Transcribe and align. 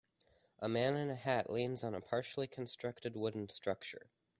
A 0.57 0.67
man 0.67 0.97
in 0.97 1.11
a 1.11 1.15
hat 1.15 1.51
leans 1.51 1.83
on 1.83 1.93
a 1.93 2.01
partially 2.01 2.47
constructed 2.47 3.15
wooden 3.15 3.49
structure. 3.49 4.09